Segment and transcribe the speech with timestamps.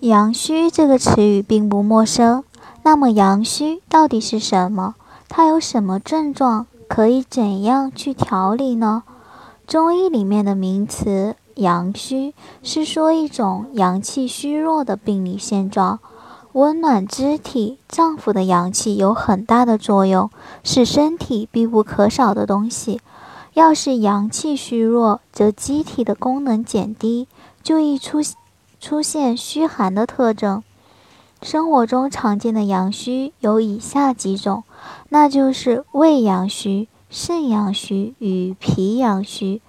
[0.00, 2.42] 阳虚这个词语并不陌生，
[2.84, 4.94] 那么阳虚到底是什么？
[5.28, 6.66] 它有什么症状？
[6.88, 9.02] 可以怎样去调理呢？
[9.66, 16.00] 中医里面的名词“阳虚”是说一种阳气虚弱的病理现状。
[16.52, 20.30] 温暖肢体脏腑的阳气有很大的作用，
[20.64, 23.02] 是身体必不可少的东西。
[23.52, 27.28] 要是阳气虚弱，则机体的功能减低，
[27.62, 28.34] 就易出现。
[28.80, 30.64] 出现虚寒的特征，
[31.42, 34.64] 生活中常见的阳虚有以下几种，
[35.10, 39.60] 那就是胃阳虚、肾阳虚与脾阳虚。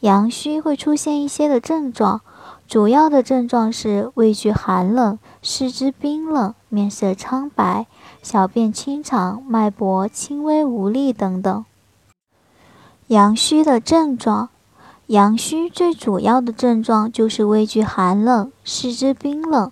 [0.00, 2.20] 阳虚会出现一些的症状，
[2.66, 7.86] 主要的症状是畏惧寒冷、四肢冰冷、面色苍白、
[8.20, 11.64] 小便清长、脉搏轻微无力等等。
[13.06, 14.48] 阳虚的症状。
[15.06, 19.70] 阳虚最主要的症状就是畏惧寒冷、四肢冰冷。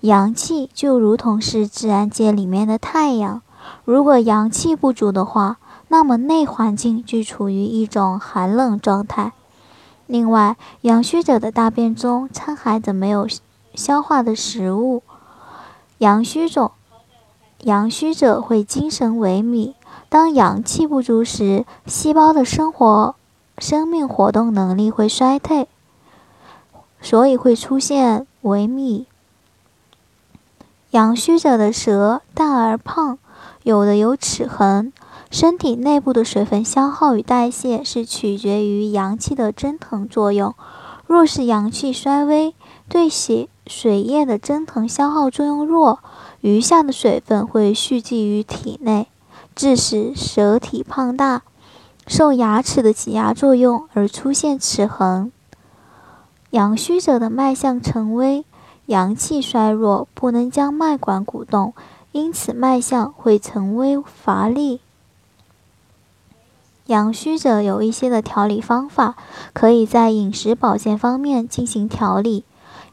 [0.00, 3.42] 阳气就如同是自然界里面的太阳，
[3.84, 5.58] 如果阳气不足的话，
[5.88, 9.32] 那么内环境就处于一种寒冷状态。
[10.06, 13.28] 另外，阳虚者的大便中掺含着没有
[13.74, 15.02] 消化的食物，
[15.98, 16.70] 阳虚者
[17.64, 19.74] 阳虚者会精神萎靡。
[20.08, 23.14] 当阳气不足时，细胞的生活。
[23.60, 25.68] 生命活动能力会衰退，
[27.00, 29.04] 所以会出现萎靡。
[30.90, 33.18] 阳虚者的舌淡而胖，
[33.62, 34.92] 有的有齿痕。
[35.30, 40.54] 身体内部的水分消耗与代谢是取决于阳气的蒸腾作用。
[41.06, 42.54] 若是阳气衰微，
[42.88, 46.00] 对血水液的蒸腾消耗作用弱，
[46.40, 49.06] 余下的水分会蓄积于体内，
[49.54, 51.42] 致使舌体胖大。
[52.10, 55.30] 受牙齿的挤压作用而出现齿痕。
[56.50, 58.44] 阳虚者的脉象沉微，
[58.86, 61.72] 阳气衰弱，不能将脉管鼓动，
[62.10, 64.80] 因此脉象会沉微乏力。
[66.86, 69.14] 阳虚者有一些的调理方法，
[69.52, 72.44] 可以在饮食保健方面进行调理。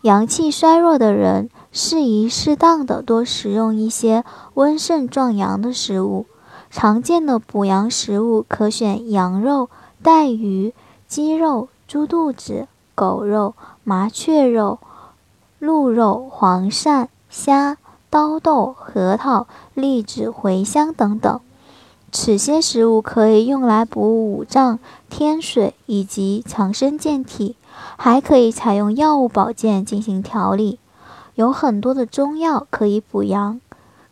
[0.03, 4.23] 阳气衰弱的人，适宜适当的多食用一些
[4.53, 6.27] 温肾壮阳的食物。
[6.69, 9.69] 常见的补阳食物可选羊肉、
[10.03, 10.73] 带鱼、
[11.07, 14.79] 鸡肉、猪肚子、狗肉、麻雀肉、
[15.59, 17.77] 鹿肉、黄鳝、虾、
[18.09, 21.39] 刀豆、核桃、栗子、茴香等等。
[22.11, 24.79] 此些食物可以用来补五脏、
[25.09, 27.55] 添水以及强身健体，
[27.97, 30.79] 还可以采用药物保健进行调理。
[31.35, 33.59] 有很多的中药可以补阳，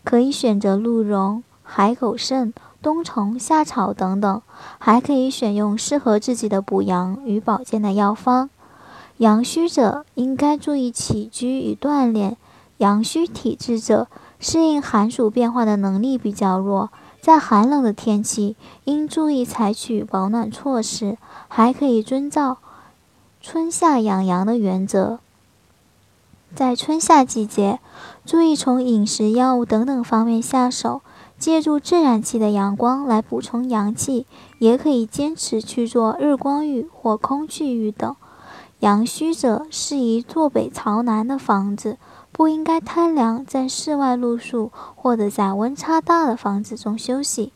[0.03, 1.43] 可以选择鹿茸。
[1.65, 4.41] 海狗肾、冬虫夏草等等，
[4.77, 8.49] 还可以选用适合自己的补阳与保健的药方。
[9.17, 12.37] 阳虚者应该注意起居与锻炼。
[12.77, 14.07] 阳虚体质者
[14.39, 16.89] 适应寒暑变化的能力比较弱，
[17.21, 21.17] 在寒冷的天气应注意采取保暖措施，
[21.47, 22.57] 还可以遵照
[23.41, 25.19] 春夏养阳的原则。
[26.53, 27.79] 在春夏季节，
[28.25, 31.01] 注意从饮食、药物等等方面下手。
[31.37, 34.25] 借助自然气的阳光来补充阳气，
[34.59, 38.15] 也可以坚持去做日光浴或空气浴等。
[38.79, 41.97] 阳虚者适宜坐北朝南的房子，
[42.31, 47.51] 不应该贪凉，在室外露宿或者在温差大的房子中休息，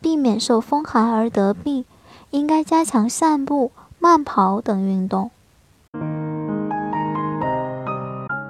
[0.00, 1.84] 避免受风寒而得病。
[2.30, 5.30] 应该加强散步、慢跑等运动。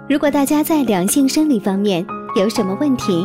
[0.09, 2.05] 如果大家在两性生理方面
[2.35, 3.25] 有什么问题，